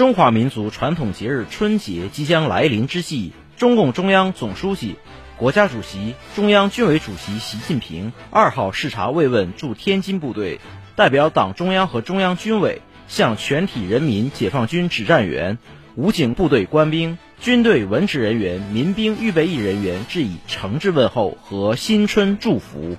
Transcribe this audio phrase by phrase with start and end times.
[0.00, 4.96] 中华民族传统节日春节即将来临之际，中共中央总书记、
[5.36, 10.58] 国家主席、中央军委主席习近平二号视察慰问驻天津部队，
[10.96, 15.58] 代表党中央和中央军委向全体人民解放军指战员、
[15.96, 22.96] 武警部队官兵、军队文职人员、民兵预备役人员致以诚挚问候和新春祝福。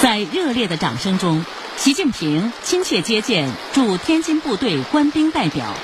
[0.00, 1.44] 在热烈的掌声中。
[1.78, 5.76] 习近平亲切接见驻天津部队官兵代表，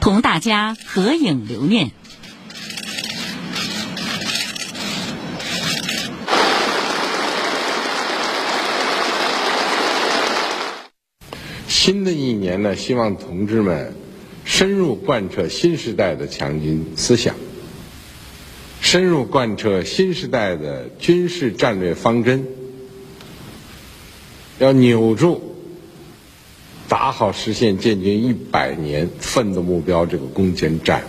[0.00, 1.92] 同大家合影留念。
[11.68, 13.94] 新的一年呢，希望同志们
[14.44, 17.36] 深入贯彻新时代的强军思想，
[18.80, 22.44] 深入贯彻新时代的军事战略方针。
[24.62, 25.56] 要扭住
[26.88, 31.02] 打好实现建军一百年奋斗目标这个攻坚战，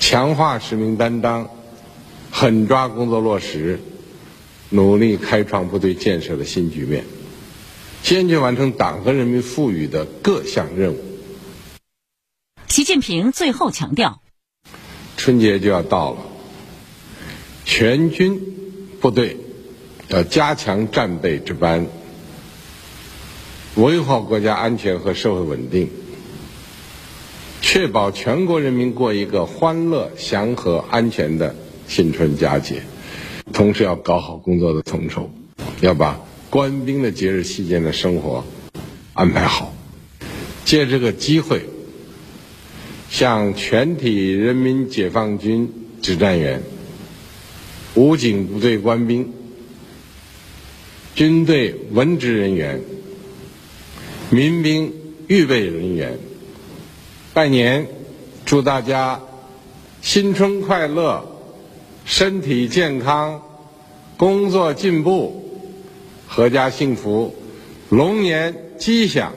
[0.00, 1.48] 强化使命担当，
[2.32, 3.78] 狠抓工作落实，
[4.70, 7.04] 努力开创部队建设的新局面，
[8.02, 10.98] 坚决完成党和人民赋予的各项任务。
[12.66, 14.20] 习近平最后强调：
[15.16, 16.18] 春节就要到了，
[17.64, 18.40] 全军
[19.00, 19.36] 部队
[20.08, 21.86] 要加强战备值班。
[23.76, 25.88] 维护好国家安全和社会稳定，
[27.62, 31.54] 确保全国人民过一个欢乐、祥和、安全的
[31.86, 32.82] 新春佳节。
[33.52, 35.30] 同时要搞好工作的统筹，
[35.80, 36.20] 要把
[36.50, 38.44] 官兵的节日期间的生活
[39.14, 39.72] 安排好。
[40.64, 41.62] 借这个机会，
[43.08, 46.62] 向全体人民解放军指战员、
[47.94, 49.32] 武警部队官兵、
[51.14, 52.80] 军队文职人员。
[54.32, 54.94] 民兵
[55.26, 56.16] 预备人员
[57.34, 57.88] 拜年，
[58.46, 59.20] 祝大家
[60.02, 61.24] 新春快乐，
[62.04, 63.42] 身体健康，
[64.16, 65.60] 工作进步，
[66.30, 67.34] 阖家幸福，
[67.88, 69.32] 龙年吉祥。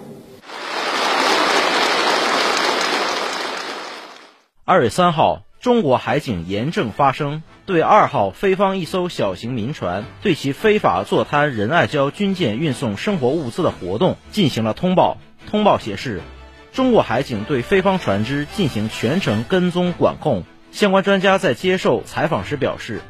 [4.64, 15.18] 二月三号，中国海警严正发声，对二号菲方一艘小型民船对其非法坐滩仁爱礁军舰运送生活物资的活动进行了通报。
[15.50, 16.22] 通报显示，
[16.74, 20.44] 中国海警对菲方船只进行全程跟踪管控。
[20.72, 23.02] 相关专家在接受采访时表示，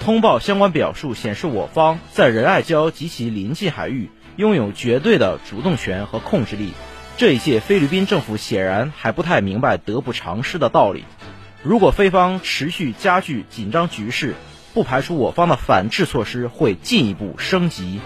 [0.00, 6.72] 通报相关表述显示我方在仁爱礁及其邻近海域拥有绝对的主动权和控制力。
[7.18, 11.04] 这一届菲律宾政府显然还不太明白得不偿失的道理。
[11.62, 14.34] 如果菲方持续加剧紧张局势，
[14.74, 18.00] 不排除我方的反制措施会进一步升级。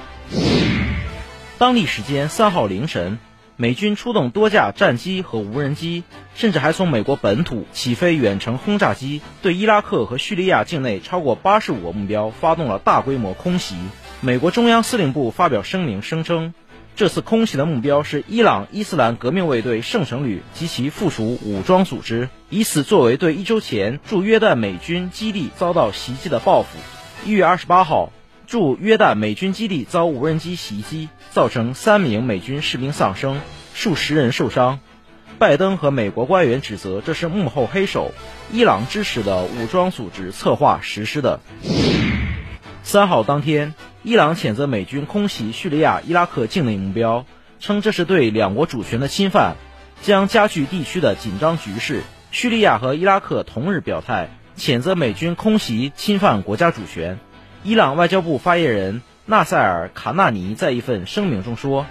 [1.59, 3.19] 当地时间三号凌晨，
[3.57, 6.03] 美军出动多架战机和无人机，
[6.35, 13.77] 甚至还从美国本土起飞远程轰炸机，对伊拉克和叙利亚境内超过八十五个目标发动了大规模空袭。
[14.23, 16.55] 美国中央司令部发表声明声称。
[16.95, 26.79] 这次空袭的目标是伊朗伊斯兰革命卫队圣城旅及其附属武装组织，以此作为对一周前驻约旦美军基地遭到袭击的报复。
[27.25, 28.13] 一月二十八号，
[28.47, 33.41] 驻约旦美军基地遭无人机袭击，造成三名美军士兵丧生，
[33.75, 34.79] 数十人受伤。
[35.39, 38.13] 拜登和美国官员指责这是幕后黑手
[38.53, 41.41] 伊朗支持的武装组织策划实施的。
[42.83, 43.73] 三号当天。
[44.05, 47.25] 伊朗谴责美军空袭叙利亚、伊拉克境内目标，
[47.61, 49.55] 称这是对两国主权的侵犯，
[50.03, 52.03] 将加剧地区的紧张局势。
[52.33, 57.21] 叙利亚和伊拉克同日表态，谴责美军空袭侵犯国家主权。
[57.63, 61.87] 伊朗外交部发言人纳赛尔·卡纳尼在一份声明中说，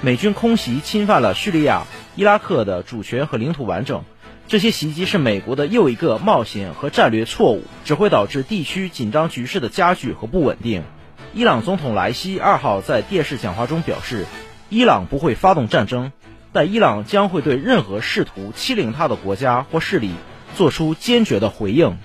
[0.00, 1.84] 美军空袭侵犯了叙利亚、
[2.16, 4.02] 伊拉克的主权和领土完整，
[4.48, 10.82] 这些袭击是美国的又一个冒险和战略错误，只会导致地区紧张局势的加剧和不稳定。
[11.34, 14.26] 伊朗总统莱西二号在电视讲话中表示，
[14.68, 16.12] 伊朗不会发动战争，
[16.52, 20.12] 但伊朗将会对任何试图欺凌他的国家或势力
[20.54, 21.96] 做出坚决的回应。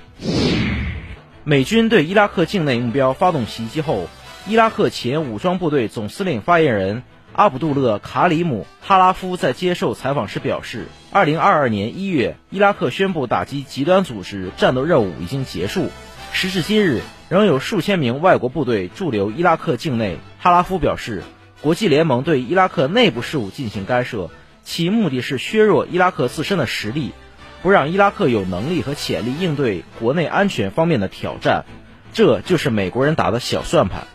[1.44, 4.08] 美军对伊拉克境内目标发动袭击后，
[4.48, 7.04] 伊拉克前武装部队总司令发言人
[7.34, 15.90] 阿卜杜勒·卡里姆·哈拉夫在接受采访时表示，2022年1月，伊拉克宣布打击极端组织战斗任务已经结束。
[16.32, 20.18] 时至今日，仍有数千名外国部队驻留伊拉克境内。
[20.40, 21.24] 哈拉夫表示，
[21.62, 24.30] 国际联盟对伊拉克内部事务进行干涉，
[24.64, 27.12] 其目的是削弱伊拉克自身的实力，
[27.64, 31.66] 不让伊拉克有能力和潜力应对国内安全方面的挑战。
[32.14, 34.08] 这就是美国人打的小算盘。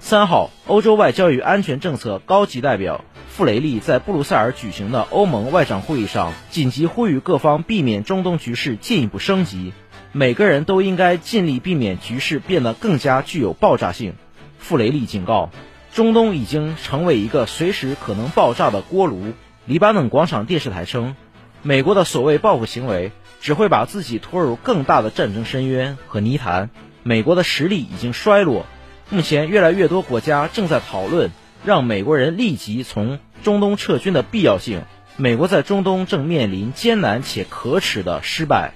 [0.00, 9.72] 三号，欧洲外交与安全政策高级代表傅雷利在布鲁塞尔举行的欧盟外长会议上，紧急呼吁各方避免中东局势进一步升级。
[10.12, 14.14] 每个人都应该尽力避免局势变得更加具有爆炸性。
[14.58, 15.50] 傅雷利警告，
[15.92, 19.34] 中东已经成为一个随时可能爆炸的锅炉。
[19.66, 21.14] 黎巴嫩广场电视台称，
[21.62, 26.70] 美国的所谓报复行为只会把自己拖入更大的战争深渊和泥潭。
[27.04, 28.66] 美国的实力已经衰落。
[29.10, 31.30] 目前，越来越多国家正在讨论
[31.64, 34.82] 让美国人立即从中东撤军的必要性。
[35.16, 38.72] 美国在中东正面临艰难且可耻的失败。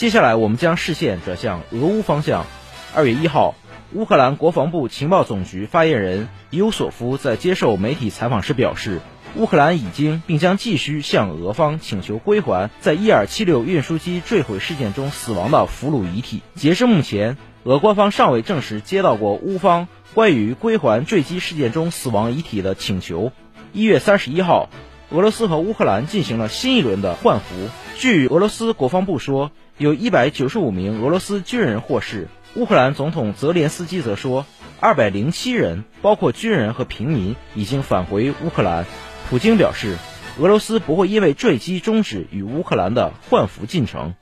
[0.00, 2.46] 接下来，我们将视线转向俄乌方向。
[2.94, 3.54] 二月一号，
[3.92, 9.02] 乌克兰国防部情报总局发言人尤索夫在接受媒体采访时表示，
[9.36, 16.40] 乌克兰已经并将继续向俄方请求归还在伊尔七六运输机坠毁事件中死亡的俘虏遗体。
[16.54, 23.32] 截至目前，俄官方尚未证实接到过乌方关于归还坠机事件中死亡遗体的请求。
[23.74, 24.70] 一月三十一号，
[25.10, 27.68] 俄罗斯和乌克兰进行了新一轮的换俘。
[27.98, 32.28] 据俄罗斯国防部说，有一百九十五名俄罗斯军人获释。
[32.54, 34.46] 乌克兰总统泽连斯基则说，
[34.78, 38.86] 二百零七人，包括军人和平民，已经返回乌克兰。
[39.28, 39.96] 普京表示，
[40.38, 44.14] 俄罗斯不会因为坠机终止与乌克兰的换俘进程。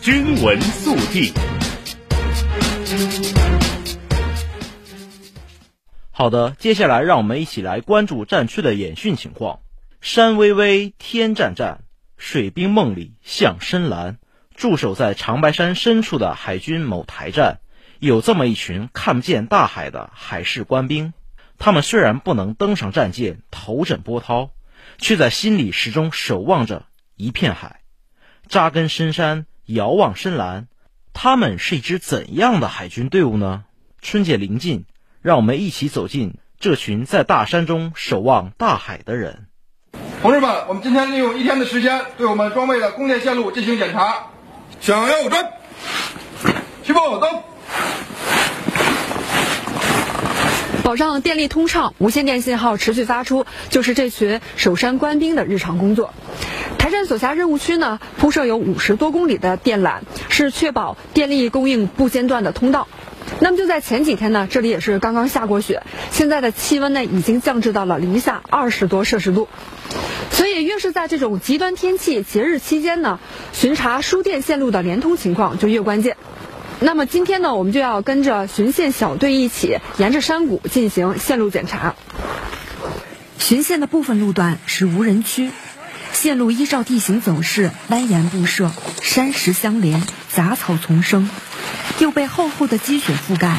[0.00, 1.32] 军闻速递。
[6.20, 9.60] 好的，接下来让我们一起来关注战区的演训情况。
[10.02, 11.84] 山巍巍，天湛湛，
[12.18, 14.18] 水兵梦里向深蓝。
[14.54, 17.60] 驻守在长白山深处的海军某台站，
[18.00, 21.14] 有这么一群看不见大海的海事官兵。
[21.56, 24.50] 他们虽然不能登上战舰，头枕波涛，
[24.98, 26.84] 却在心里始终守望着
[27.16, 27.80] 一片海，
[28.46, 29.46] 扎根深山。
[29.64, 30.68] 遥望深蓝，
[31.14, 33.64] 他们是一支怎样的海军队伍呢？
[34.02, 34.84] 春节临近，
[35.22, 39.46] 让我们一起走进这群在大山中守望大海的人。
[40.22, 44.28] 同志们，我们今天利用一天的时间，对我们装备的供电线路进行检查。
[44.80, 45.44] 向右转，
[46.82, 47.26] 起步走。
[50.82, 56.14] 保障电力通畅，无线电信号持续发出，就是这群守山官兵的日常工作。
[56.78, 60.00] 台站所辖任务区呢，铺设有五十多公里的电缆，
[60.30, 62.88] 是确保电力供应不间断的通道。
[63.40, 69.48] 那么就在前几天呢，这里也是刚刚下过雪，现在的气温呢已经降至到了零下二十多摄氏度。
[70.30, 73.18] 所以越是在这种极端天气、节日期间呢，
[73.52, 76.16] 巡查输电线路的连通情况就越关键。
[76.80, 81.94] 那么今天呢，我们就要跟着巡线小队一起，沿着山谷进行线路检查。
[83.38, 85.50] 巡线的部分路段是无人区。
[86.12, 91.30] 线路依照地形走势蜿蜒布设，山石相连，杂草丛生，
[92.00, 93.58] 又被厚厚的积雪覆盖，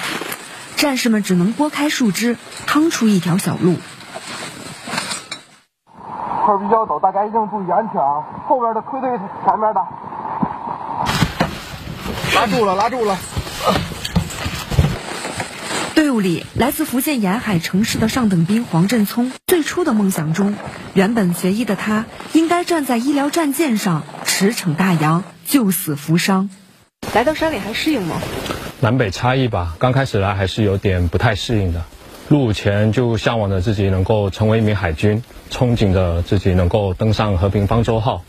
[0.75, 3.77] 战士们只能拨开树枝，趟出一条小路。
[6.43, 8.25] 坡比较陡，大家一定注意安全啊！
[8.48, 9.10] 后边的推推
[9.45, 9.81] 前面的，
[12.33, 13.15] 拉住了，拉住了。
[15.93, 20.55] 队伍里，来自福建沿海城市的上等兵黄振聪，最初的梦想中，
[20.95, 26.50] 原本学医的他，应该站在医疗战舰上驰骋大洋，救死扶伤。
[27.13, 28.21] 来到山里还适应吗？
[28.79, 31.83] 南北差异吧，刚开始来还是有点不太适应的。
[32.29, 38.23] 入伍前就向往着自己能够成为一名海军，憧憬着自己能够登上和平方舟号，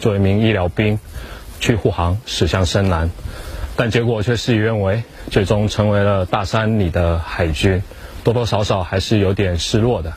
[0.00, 0.98] 做一名医疗兵，
[1.60, 3.10] 去护航驶向深蓝。
[3.74, 7.82] 但结果却事与愿违，最终成为了大山里的海军，
[8.22, 10.12] 多多少少还是有点失落的。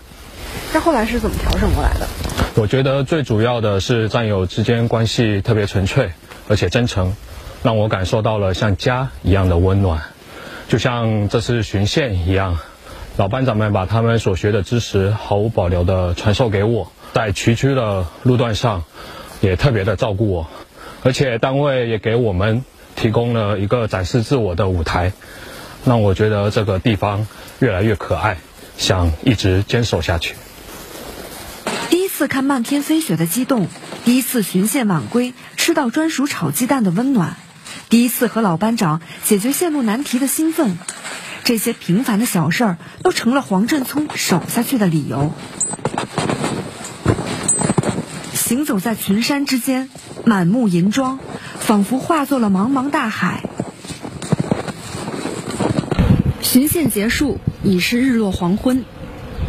[0.74, 2.08] 那后来是怎么调整过来的？
[2.56, 6.12] 我觉得最主要的是战友之间关系特别纯粹，
[6.50, 7.14] 而且真诚，
[7.64, 10.02] 让我感受到了像家一样的温暖。
[10.68, 12.58] 就像这次巡线一样，
[13.18, 18.84] 老班长们把他们所学的知识毫无保留地传授给我，在崎岖的路段上
[19.42, 20.48] 也特别的照顾我，
[21.04, 22.64] 而且单位也给我们。
[22.96, 25.14] 提供了一个展示自我的舞台，
[25.86, 27.28] 让我觉得这个地方
[27.60, 28.40] 越来越可爱，
[28.78, 30.36] 想一直坚守下去。
[31.90, 33.68] 第一次看漫天飞雪的激动，
[34.04, 37.38] 第一次巡线晚归吃到专属炒鸡蛋的温暖，
[37.90, 40.78] 第一次和老班长解决线路难题的兴奋，
[41.44, 45.34] 这些平凡的小事儿都成了黄振聪守下去的理由。
[48.34, 49.90] 行走在群山之间，
[50.26, 51.20] 满目银装，
[51.60, 53.44] 仿佛化作了茫茫大海。
[56.42, 58.84] 巡线结束，已是日落黄昏。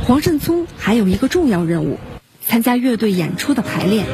[0.06, 1.98] 黄振聪还有一个重要任务，
[2.46, 4.06] 参加乐队演出的排练。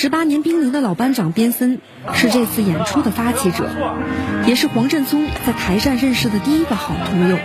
[0.00, 1.80] 十八年兵龄的老班长边森
[2.14, 3.68] 是这次演出的发起者，
[4.46, 7.36] 也是黄振聪在台站认识的第一个好朋友。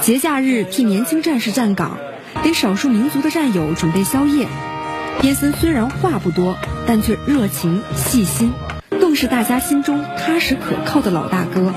[0.00, 1.96] 节假日替年轻战士站岗，
[2.42, 4.48] 给少数民族的战友准备宵夜。
[5.20, 6.56] 边森虽然话不多，
[6.88, 8.52] 但却热情细心，
[9.00, 11.72] 更是大家心中踏实可靠的老大哥。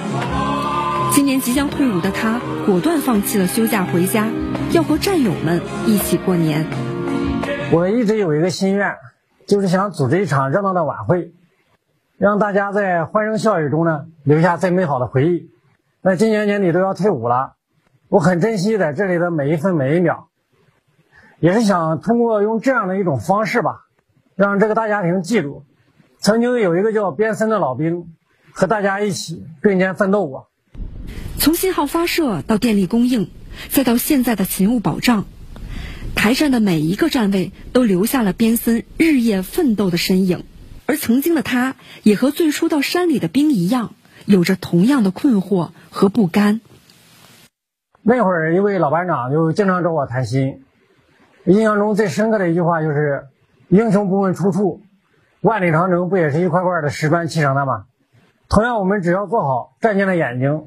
[1.11, 4.25] 今年即将退伍的他，果断放弃了休假回家，
[4.71, 6.65] 要和战友们一起过年。
[7.71, 8.95] 我一直有一个心愿，
[9.49, 11.33] 就是想组织一场热闹的晚会，
[12.19, 15.49] 让大家在欢声笑语中呢留下最美好的回忆。
[16.03, 17.53] 那今年年底都要退伍了，
[18.09, 20.29] 我很珍惜在这里的每一分每一秒。
[21.39, 23.87] 也是想通过用这样的一种方式吧，
[24.35, 25.63] 让这个大家庭记住，
[26.19, 28.13] 曾经有一个叫边森的老兵，
[28.51, 30.51] 和大家一起并肩奋斗过。
[31.39, 33.31] 从信号发射到电力供应，
[33.69, 35.25] 再到现在的勤务保障，
[36.15, 40.43] 台上的每一个站位都留下了边森日夜奋斗的身影。
[40.85, 43.93] 而曾经的他，也和最初到山里的兵一样，
[44.25, 46.61] 有着同样的困惑和不甘。
[48.01, 50.63] 那会儿，一位老班长就经常找我谈心。
[51.45, 53.27] 印象中最深刻的一句话就是
[53.69, 54.81] ：“英雄不问出处，
[55.41, 57.85] 万里长征不也是一块块的石砖砌成的吗？”
[58.49, 60.63] 同样，我们只要做好战舰的眼睛，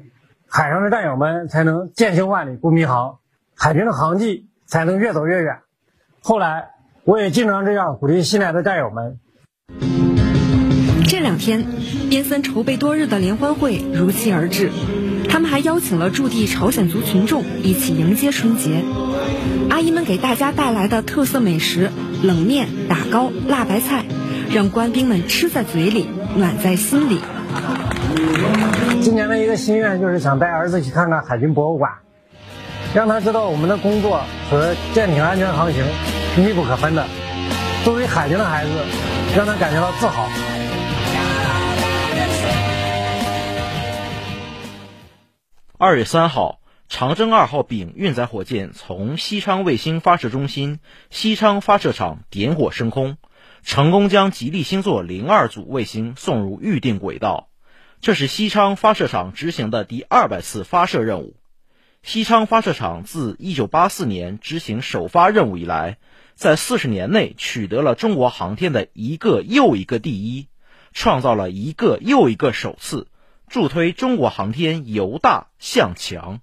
[0.47, 3.19] 海上的战友们才能舰行万里不迷航，
[3.55, 5.59] 海军的航迹才能越走越远。
[6.19, 6.69] 后来，
[7.03, 9.19] 我也经常这样鼓励新来的战友们。
[11.07, 11.63] 这两天，
[12.09, 14.71] 边森筹备多日的联欢会如期而至，
[15.29, 18.83] 他们还邀请了驻地朝鲜族群众一起迎接春节。
[19.69, 21.91] 阿姨们给大家带来的特色美食
[22.23, 24.05] 冷面、打糕、辣白菜，
[24.51, 27.19] 让官兵们吃在嘴里，暖在心里。
[29.01, 31.91] 今年的一个心愿就是想带儿子去看看海军博物馆，
[32.95, 35.83] 让他知道我们的工作和舰艇安全航行
[36.35, 37.07] 是密不可分的。
[37.83, 38.71] 作为海军的孩子，
[39.35, 40.29] 让他感觉到自豪。
[45.77, 46.59] 二月三号。
[46.89, 53.17] 长征二号丙运载火箭从西昌卫星发射中心西昌发射场点火升空，
[53.63, 57.47] 成功将吉利星座零二组卫星送入预定轨道。
[57.99, 61.35] 这是西昌发射场执行的第二百次发射任务。
[62.03, 65.97] 西昌发射场自1984年执行首发任务以来，
[66.35, 70.49] 在40年内取得了中国航天的一个又一个第一，
[70.91, 73.07] 创造了一个又一个首次，
[73.47, 76.41] 助推中国航天由大向强。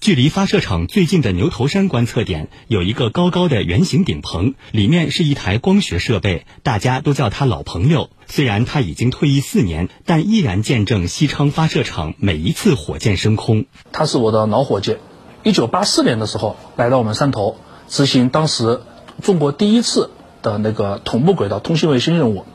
[0.00, 8.08] 距离发射场最近的牛头山观测点有一个高高的圆形顶棚，里面是一台光学设备，大家都叫它老朋友。
[8.26, 13.66] 虽然他已经退役四年，但依然见证西昌发射场每一次火箭升空。
[13.92, 14.96] 它是我的老伙计，
[15.42, 18.80] 一九八四年的时候来到我们山头，执行当时
[19.20, 20.08] 中国第一次
[20.40, 22.46] 的那个同步轨道通信卫星任务，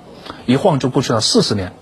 [0.47, 1.73] 一晃就过去了四十年。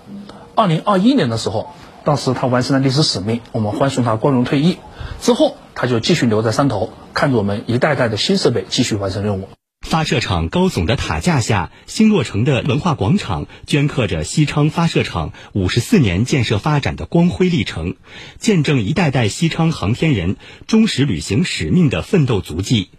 [0.54, 1.68] 二零二一年的时候，
[2.04, 4.76] 当时他完成了历史使命，我们欢送他光荣退役。
[5.24, 9.48] 之后，他就继续留在山头，看着我们一代代的新设备继续完成任务。
[9.84, 17.94] 发射场高耸的塔架下，新落成的文化广场镌刻着西昌发射场五十四年建设发展的光辉历程，
[18.38, 20.36] 见证一代代西昌航天人
[20.66, 22.90] 忠实履行使命的奋斗足迹。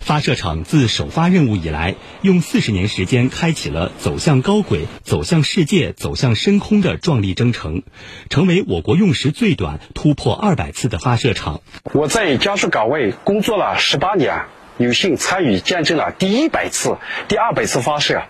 [0.00, 7.82] 发射场自首发任务以来，用四十年时间开启了走向高轨、走向世界、走向深空的壮丽征程，
[8.30, 11.60] 成为我国用时最短、突破二百次的发射场。
[11.92, 14.46] 我在家属岗位工作了十八年，
[14.80, 16.96] 有幸参与见证了第一百次、
[17.28, 18.22] 第二百次发射。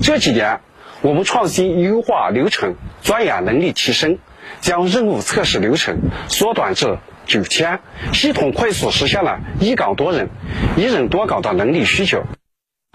[0.00, 0.60] 这几年，
[1.02, 4.16] 我们创新优化流程，钻研能力提升，
[4.62, 6.98] 将任务测试流程缩短至。
[7.24, 7.80] 九天，
[8.12, 10.28] 系统快速实现了一岗多人、
[10.76, 12.24] 一人多岗的能力需求。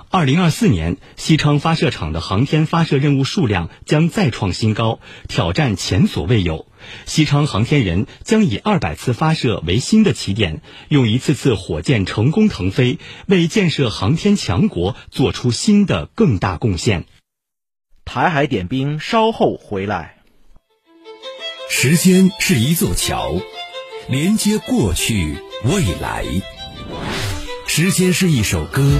[0.09, 4.99] 二零二四年，西昌发射场的航天发射任务数量将再创新高，
[5.29, 6.66] 挑战前所未有。
[7.05, 17.05] 西昌航天人将以二百次发射为新的起点，用一次次火箭成功腾飞，为建设航天强国做出新的更大贡献。
[18.05, 20.15] 台海点兵稍后回来。
[21.69, 23.41] 时间是一座桥，
[24.07, 26.25] 连接过去未来。
[27.67, 28.99] 时间是一首歌，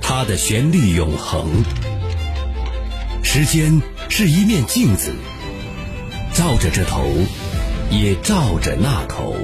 [0.00, 1.64] 它的旋律永恒。
[3.24, 5.12] 时间是一面镜子，
[6.34, 7.06] 照着这头，
[7.90, 9.36] 也照着那头。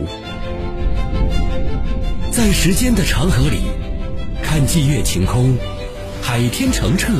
[2.32, 3.60] 在时间的长河里，
[4.42, 5.56] 看霁月晴空，
[6.20, 7.12] 海天澄澈，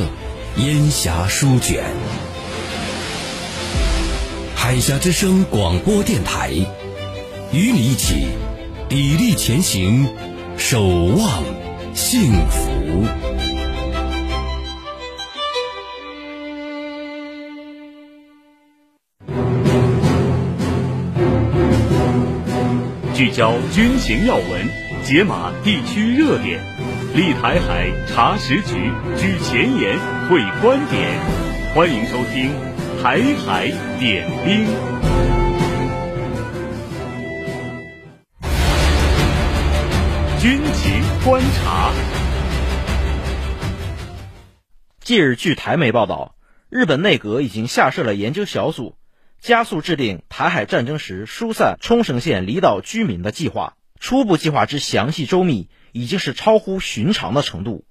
[0.56, 1.84] 烟霞舒卷。
[4.56, 6.50] 海峡之声广播电台，
[7.52, 8.26] 与你一起
[8.88, 10.08] 砥砺前行，
[10.56, 11.44] 守望
[11.94, 13.29] 幸福。
[23.20, 24.66] 聚焦军情要闻，
[25.04, 26.58] 解码地区热点，
[27.14, 31.20] 立台海查实局，举前沿会观点，
[31.74, 32.50] 欢迎收听。
[33.02, 34.64] 台海点兵，
[40.40, 41.92] 军情观察。
[45.04, 46.34] 近日，据台媒报道，
[46.70, 48.94] 日本内阁已经下设了研究小组，
[49.40, 53.74] 加速制定台海战争时疏散冲绳县离岛居民的计划。
[53.98, 57.84] 初步计划之详细周密，已经是超乎寻常的程度。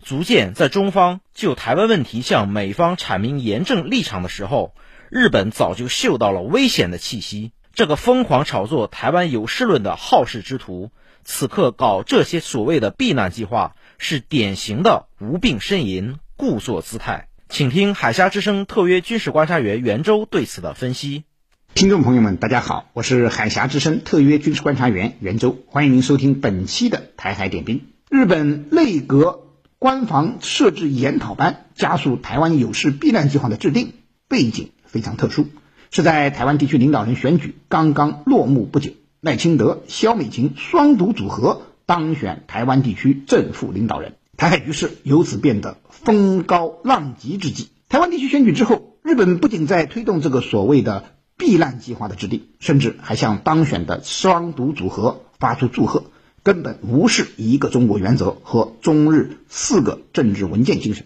[0.00, 4.74] 足见在中方就台湾问题向美方阐明严正立场的时候，
[5.10, 7.52] 日本早就嗅到了危险的气息。
[7.72, 10.90] 这个疯狂炒作台湾有事论的好事之徒，
[11.24, 17.28] 此刻搞这些所谓的避难计划，是典型的无病呻吟、故作姿态。
[17.56, 21.24] 请听海峡之声特约军事观察员袁周对此的分析。
[21.72, 27.86] 听众朋友们，大家好，我是海峡之声特约军事观察员袁周，欢迎您收听本期的台海点兵。
[28.10, 29.40] 日本内阁。
[29.78, 33.94] 官房设置研讨班，加速台湾有事避难计划的制定，
[34.28, 35.46] 背景非常特殊，
[35.90, 38.90] 是在台湾地区领导人选举刚刚落幕不久，
[39.22, 47.70] 赖清德、萧美琴双独组合当选台湾地区正副领导人，台海局势由此变得风高浪急之际。
[47.88, 51.04] 台湾地区选举之后，日本不仅在推动这个所谓的
[51.38, 56.04] 避难计划的制定，甚至还向当选的双独组合发出祝贺。
[56.42, 61.04] 根本无视一个中国原则和中日四个政治文件精神，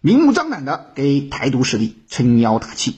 [0.00, 2.96] 明目张胆地给台独势力撑腰打气。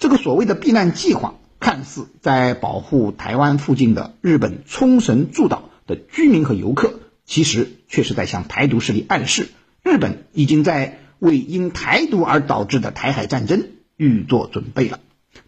[0.00, 6.94] 这个所谓的避难计划，看似在保护台湾附近的日本冲绳诸岛的居民和游客，
[7.28, 9.50] 其实却是在向台独势力暗示，
[9.84, 14.98] 日本已经在为因台独而导致的台海战争预做准备了。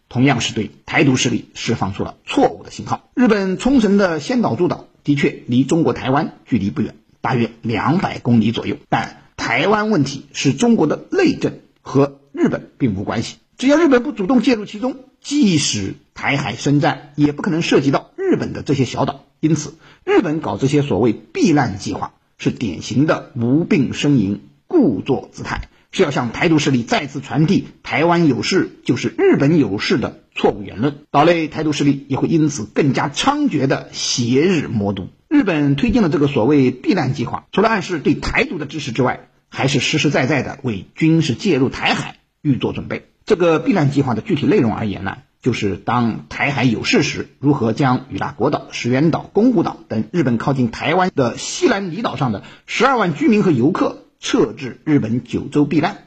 [0.08, 3.10] 同样是对台独势力释放出了错误的信号。
[3.14, 4.86] 日本冲绳的先岛诸岛。
[5.02, 8.76] 的确离中国台湾距离不远，大约两百公里左右。
[8.90, 13.36] 但台湾问题是中国的内政，和日本并无关系。
[13.56, 19.24] 只要日本不主动介入其中，即使台海生战，也不可能涉及到日本的这些小岛。
[19.40, 19.74] 因此，
[20.04, 25.68] 日本搞这些所谓避难计划，是典型的无病呻吟、故作姿态。
[25.92, 35.08] 是要向台独势力再次传递台湾有事就是日本有事的错误言论，岛内台独势力也会因此更加猖獗的挟日摸独。
[35.26, 43.08] 日本推进了这个所谓避难计划，除了暗示对台独的支持之外，还是实实在在的为军事介入台海预做准备。
[43.26, 54.04] 这个避难计划的具体内容而言呢，就是当台海有事时，如何将与那国岛、石垣岛、宫古岛等日本靠近台湾的西南离岛上的十二万居民和游客。
[54.22, 56.04] 撤至日本九州避难。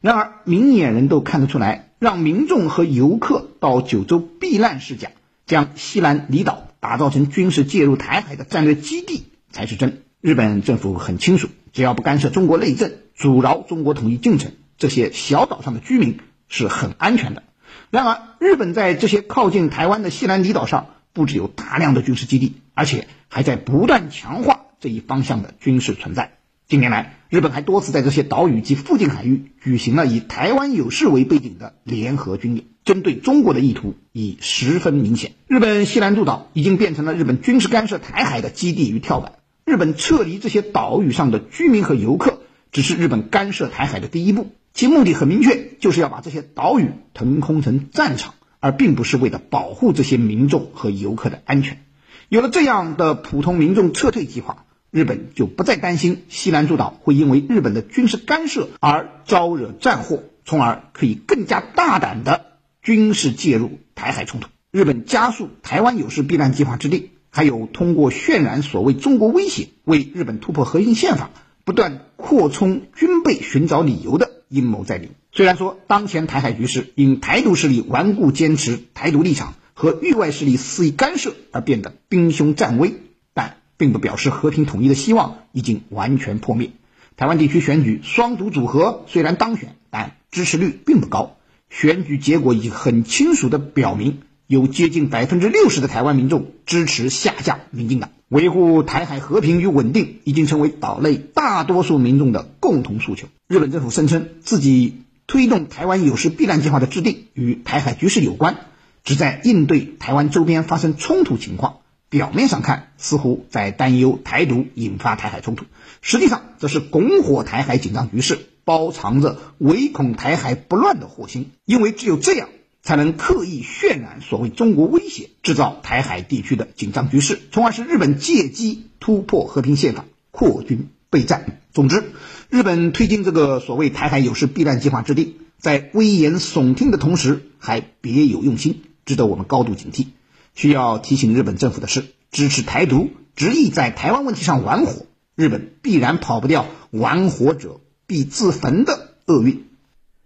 [0.00, 5.10] 然而，明眼人都看得出来，让民众和游客到九州避难是假，
[5.44, 10.02] 将西南离岛打造成军事介入台海的战略基地才是真。
[10.20, 17.42] 日本政府很清楚，只要不干涉中国内政，阻挠中国统一进程，这些小岛上的居民是很安全的。
[17.90, 26.32] 然而，日本在这些靠近台湾的西南离岛上不只有大量的军事基地，而且还在不断强化这一方向的军事存在。
[26.66, 35.32] 近年来，日本还多次在这些岛屿及附近海域举行了以台湾有事为背景的联合军演，针对中国的意图已十分明显。
[35.46, 39.32] 日本西南诸岛已经变成了日本军事干涉台海的基地与跳板。
[39.64, 42.40] 日本撤离这些岛屿上的居民和游客，
[42.72, 51.84] 只是日本干涉台海的第一步，其目的很明确，就是要把这些岛屿腾空成战场，而并不是为了保护这些民众和游客的安全。
[52.28, 54.64] 有了这样的普通民众撤退计划。
[54.90, 64.48] 日本就不再担心西南诸岛会因为日本的军事干涉而招惹战祸，从而可以更加大胆的军事介入台海冲突。
[64.70, 71.28] 日本加速台湾有事避难计划制定，还有通过渲染所谓中国威胁，为日本突破核心宪法、
[71.68, 75.10] 不断扩充军备寻找理由的阴谋在里。
[75.32, 82.94] 虽然说当前台海局势因台独势力顽固坚持台独立场和域外势力肆意干涉而变得兵凶战危，
[83.34, 86.70] 但并不表示和平统一的希望已经完全破灭。
[87.18, 91.36] 台湾地区选举双独组合虽然当选，但支持率并不高。
[91.68, 98.10] 选举结果已经很清楚地表明，有接近百分之六十的台湾民众支持下架民进党。
[98.28, 103.28] 维护台海和平与稳定已经成为岛内大多数民众的共同诉求。
[103.46, 108.56] 日本政府声称自己推动台湾有事避难计划的制定与台海局势有关，
[109.04, 111.80] 旨在应对台湾周边发生冲突情况。
[112.08, 115.66] 表面上看，似乎在担忧台独引发台海冲突，
[116.00, 121.50] 实际上则是拱火台海紧张局势，包藏着唯恐台海不乱的祸心。
[121.66, 122.48] 因为只有这样，
[122.82, 131.60] 才能刻意渲染所谓中国威胁，制造台海地区的紧张局势，从而使日本借机突破和平宪法，扩军备战。
[131.72, 132.04] 总之，
[132.48, 140.06] 日本推进这个所谓台海有事避难计划制定，在危言耸听的同时，还别有用心，值得我们高度警惕。
[140.54, 149.66] 需要提醒日本政府的是，支持台独、执意在台湾问题上玩火，日本必然跑不掉“玩火者必自焚”的厄运。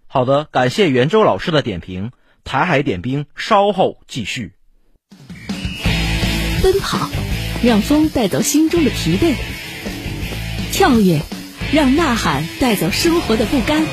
[0.06, 2.12] 好的，感谢袁周老师的点评。
[2.44, 4.52] 台海点兵稍后继续。
[6.62, 7.11] 奔跑，
[7.62, 9.35] 让风带走心中的疲惫；
[10.72, 11.20] 跳跃，
[11.72, 13.85] 让呐喊带走生活的不甘。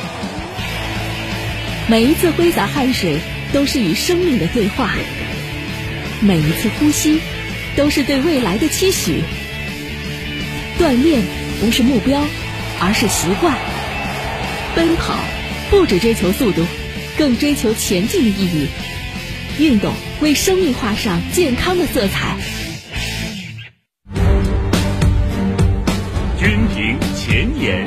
[1.88, 3.20] 每一次挥洒汗水，
[3.52, 4.92] 都是与生命的对话。
[6.22, 7.20] 每一次呼吸，
[7.76, 9.24] 都是对未来的期许。
[10.78, 11.24] 锻炼
[11.60, 12.24] 不是目标，
[12.80, 13.58] 而是习惯。
[14.76, 15.18] 奔跑
[15.72, 16.64] 不只追求速度，
[17.20, 18.70] 更追求前进的意义。
[19.60, 22.38] 运动为生命画上健康的色彩。
[26.40, 27.86] 军评前沿，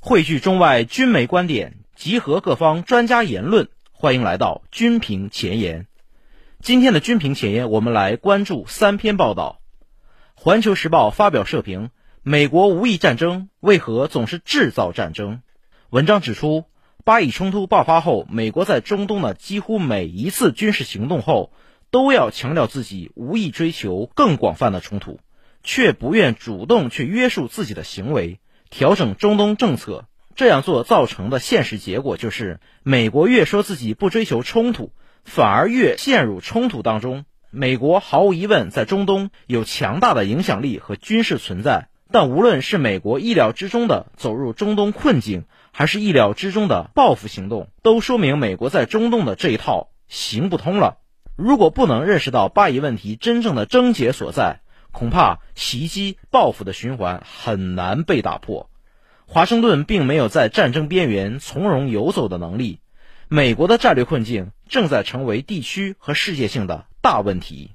[0.00, 3.68] 汇聚中外军媒观点，集合各方专家言论。
[3.92, 5.86] 欢迎来到军评前沿。
[6.60, 9.60] 今天的军评前沿，我们来关注三篇报道。
[10.34, 11.90] 环球时报发表社评：
[12.24, 15.42] 美国无意战争，为何总是制造战争？
[15.94, 16.64] 文章指出，
[17.04, 21.52] 巴以冲突爆发后，美国在中东的几乎每一次军事行动后，
[21.92, 25.20] 都要强调自己无意追求更广泛的冲突，
[25.62, 30.06] 却不愿主动去约束自己的行为，调整中东政策。
[30.34, 34.90] 这样做造成的现实结果就是，美国越说自己不追求冲突，
[35.22, 37.24] 反而越陷入冲突当中。
[37.52, 45.44] 美国毫无疑问在中东有强大的影响力和军事存在，但无论是美国意料之中的走入中东困境，
[45.76, 50.98] 还是意料之中的报复行动，都说明美国在中东的这一套行不通了。
[51.34, 54.60] 如果不能认识到巴以问题真正的症结所在，
[54.92, 58.70] 恐怕袭击报复的循环很难被打破。
[59.26, 62.78] 华盛顿并没有在战争边缘从容游走的能力，
[63.26, 67.72] 美国的战略困境正在成为地区和世界性的大问题。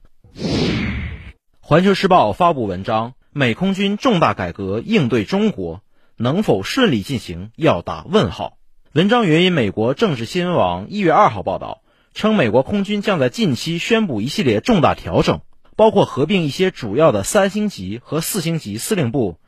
[1.59, 5.81] 环球时报发布文章：美空军重大改革应对中国
[6.21, 8.57] 能否顺利进行，要打问号。
[8.91, 11.81] 文章援引美国政治新闻网一月二号报道，
[12.13, 15.39] 称美国空军将在近期宣布一系列重大调整，
[15.77, 19.39] 包括合并一些主要的三星级和四星级司令部。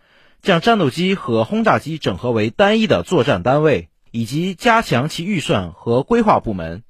[0.41, 6.83] 将战斗机和轰炸机整合为单一的作战单位，以及加强其预算和规划部门。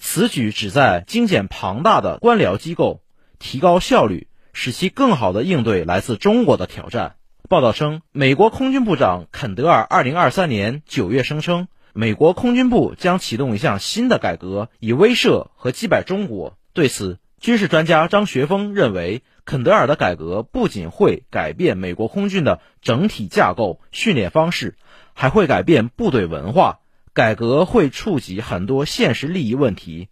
[0.00, 3.02] 此举旨在精简庞大的官僚机构，
[3.38, 7.14] 提高效率，使其更好地应对来自中国的挑战。
[7.52, 16.56] 报道称，美国空军部长肯德尔2023年9月声称，美国空军部将启动一项新的改革，以威慑和击败中国。
[16.72, 19.22] 对此，军事专家张学峰认为。
[19.44, 24.76] 肯德尔的改革不仅会改变美国空军的整体架构、训练方式，
[25.12, 26.78] 还会改变部队文化。
[27.12, 30.08] 改革会触及很多现实利益问题，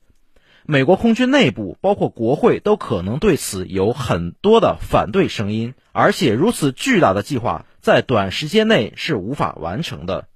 [0.70, 5.74] 美国空军内部包括国会都可能对此有很多的反对声音。
[5.90, 10.28] 而且，如此巨大的计划在短时间内是无法完成的。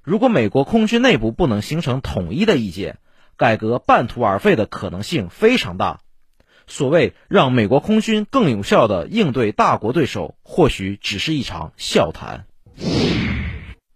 [0.00, 2.98] 如果美国空军内部不能形成统一的意见，
[3.36, 5.98] 改革半途而废的可能性非常大。
[6.68, 12.44] 所谓让美国空军更有效地应对大国对手，或许只是一场笑谈。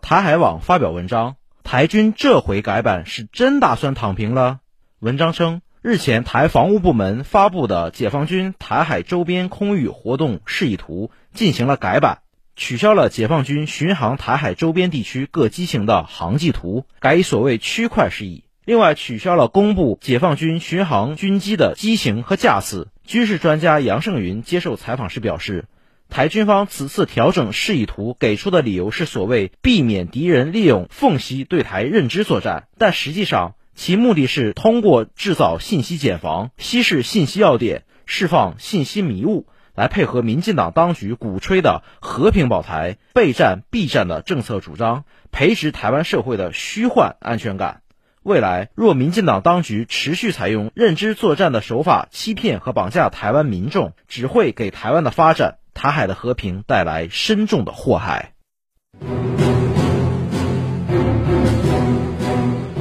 [0.02, 4.58] 台海网发表文章，台军这回改版是真打算躺平了。
[5.00, 12.18] 文章称，日前台防务部门发布的解放军台海周边空域活动示意图进行了改版，
[12.56, 18.42] 取消了解放军巡航台海周边地区各机型的航迹图，改以所谓区块示意。
[18.64, 22.88] 另外，取消了公布解放军巡航军机的机型和架次。
[23.06, 25.66] 军事专家杨胜云接受采访时表示，
[26.10, 47.82] 台军方此次调整示意图给出的理由是所谓避免敌人利用缝隙对台认知作战，但实际上其目的是通过制造信息茧房、稀释信息要点、释放信息迷雾，来配合民进党当局鼓吹的和平保台、备战避战的政策主张，培植台湾社会的虚幻安全感。
[48.24, 58.32] 未来若民进党当局持续采用认知作战的手法欺骗和绑架台湾民众，只会给台湾的发展、台海的和平带来深重的祸害。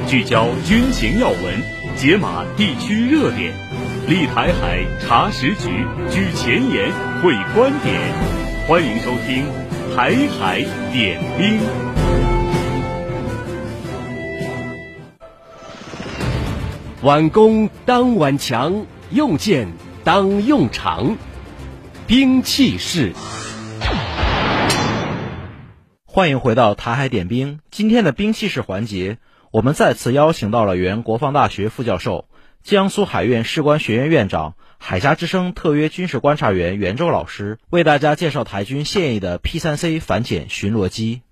[0.08, 1.62] 聚焦军情要闻，
[1.94, 3.52] 解码地区热点，
[4.08, 6.90] 立台海查实局，举前沿
[7.20, 8.00] 会观点。
[8.66, 9.44] 欢迎收听
[9.94, 11.60] 《台海点兵》。
[17.02, 19.68] 挽弓当挽强，用箭
[20.04, 21.18] 当用长，
[22.06, 23.12] 兵器式。
[26.06, 27.60] 欢迎回到台海点兵。
[27.70, 29.18] 今天的兵器式环节，
[29.50, 32.26] 我们再次邀请到了原国防大学副教授、
[32.62, 41.22] 江苏海院士官学院院长、海峡之声特约军事观察员袁周老师，为大家介绍台军现役的 P3C 反潜巡逻机。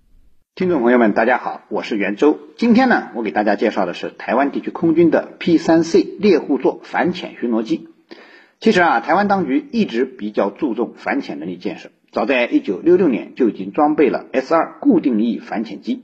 [0.55, 2.39] 听众朋友们，大家好，我是袁周。
[2.57, 7.89] 今天呢，我给大家介绍的是台湾地区空军的 P3C 猎户座反潜巡逻机。
[8.61, 16.03] 其实啊，台湾当局一直比较注重反潜能力建设，早在1966年就已经装备了 S2 固定翼反潜机，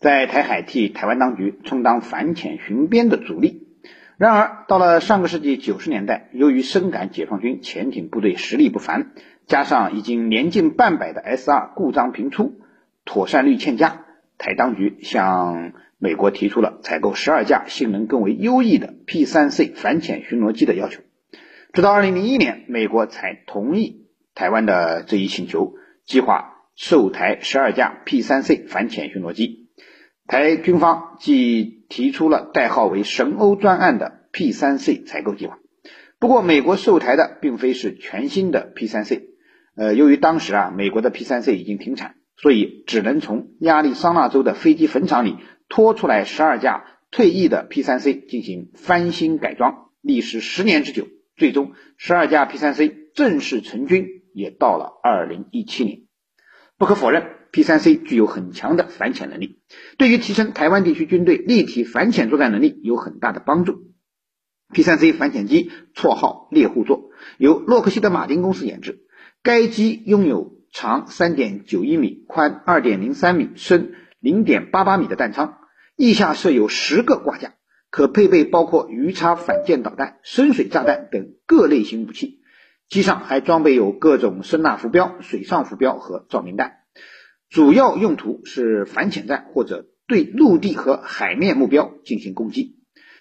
[0.00, 3.68] 在台海替台湾当局充当反潜巡边的主力。
[4.16, 9.12] 然而，到了上个世纪九十年代，由于深感解放军潜艇部队实力不凡，
[9.46, 12.60] 加上已经年近半百的 S2 故障频出。
[13.04, 14.06] 妥善率欠佳，
[14.38, 21.02] 台当局向美国提出了采购十二架性能更为优异的 P3C 反潜巡逻机的要求。
[21.74, 25.74] 直到二零零一年，美国才同意台湾的这一请求，
[26.06, 29.59] 计划售台十二架 P3C 反潜巡逻机。
[30.30, 35.58] 台军方即提出了代号为“神欧专案”的 P3C 采购计划。
[36.20, 39.22] 不过，美国售台的并非是全新的 P3C，
[39.74, 42.14] 呃，由于当时啊，美国的 P3C 已经停产。
[42.36, 45.36] 所以只能从亚利桑那州的飞机坟场里
[45.68, 56.02] 拖出来十二架退役的 P3C 进行翻新改装，历时十年之久，最终十二架 P3C 正式成军也到了二零一七年。
[56.78, 59.60] 不可否认，P3C 具有很强的反潜能力，
[59.98, 63.92] 对于提升台湾地区军队立体反潜作战能力有很大的帮助。
[64.72, 69.00] P3C 反潜机绰号猎户座，由洛克希德马丁公司研制，
[69.42, 70.60] 该机拥有。
[70.72, 75.58] 长三点九一米，宽二点零三米，深零点八八米的弹舱，
[75.96, 77.54] 翼下设有十个挂架，
[77.90, 82.38] 可配备包括鱼叉反舰导弹、深水炸弹等各类型武器。
[82.88, 86.79] 机上还装备有各种声纳浮标、水上浮标和照明弹。
[87.50, 92.76] 主要用途是反潜战或者对陆地和海面目标进行攻击。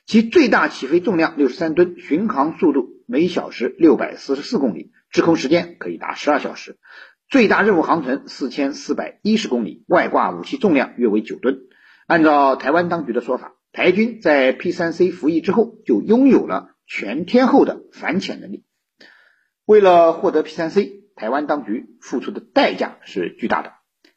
[0.05, 6.77] 其最大起飞重量六十三吨，巡航速度每小时六百四十四公里，滞空时间可以达十二小时。
[7.27, 11.61] 最大任务航程四千四百一十公里，外挂武器重量约为九吨。
[12.05, 18.63] 按照台湾当局的说法，台军在 P3C 服役之后就拥有了全天候的反潜能力。
[19.65, 23.73] 为了获得 P3C，台湾当局付出的代价是巨大的。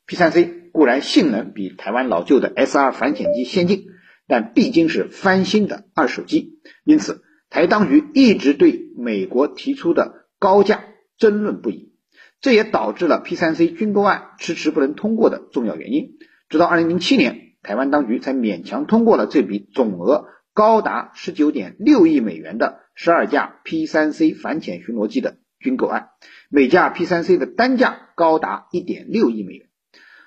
[0.07, 3.87] P3C 固然性能比台湾老旧的 S 二反潜机先进，
[4.27, 10.85] 但毕竟是翻新的二手机，因此台当局一直对美国提出的高价
[11.17, 11.93] 争论不已。
[12.41, 16.19] 这也导致了 P3C 军购案迟迟不能通过的重要原因。
[16.49, 26.09] 直到2007年，台湾当局才勉强通过了这笔总额高达19.6亿美元的十二架 P3C 反潜巡逻机的军购案，
[26.51, 29.69] 每架 P3C 的单价高达1.6亿美元。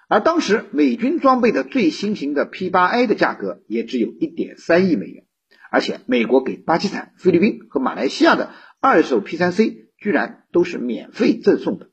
[0.07, 5.25] 而当时美军装备的最新型的 P8A 的价格也只有1.3亿美元，
[5.71, 11.89] 而且美国给巴基斯坦、菲律宾和马来西亚的二手 P3C 居然都是免费赠送的。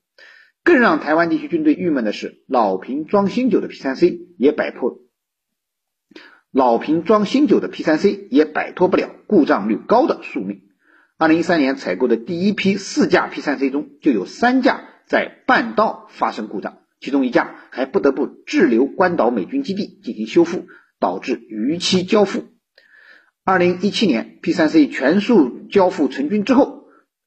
[0.64, 5.00] 更让台湾地区军队郁闷的是，老瓶装新酒的 P3C 也摆脱，
[6.52, 10.62] 老瓶装新酒的 P3C 也摆脱不了故障率高的宿命。
[11.18, 20.66] 二零一三年采购的第一批四架 P3C 中，就有三架在半道发生故障，其中一架还不得不滞留关岛美军基地进行修复，
[20.98, 22.44] 导致逾期交付。
[23.44, 26.80] 二零一七年 P3C 全数交付成军之后。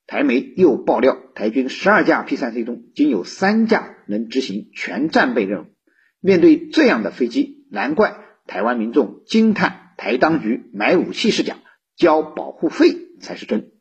[0.08, 5.66] 台媒又爆料，台军十二架 P3C 中仅有三架能执行全战备任务。
[6.20, 11.58] 面对这样的飞机，难怪台湾民众惊叹：台当局买武器是假，
[11.98, 13.72] 交保护费才是真。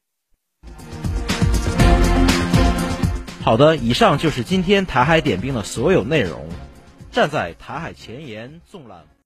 [3.44, 6.48] 好的，以上就是今天台海点兵的所有内容。
[7.12, 9.04] 站在台海前沿，纵览。